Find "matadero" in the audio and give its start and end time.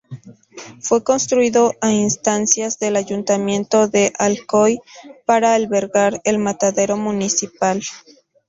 6.39-6.97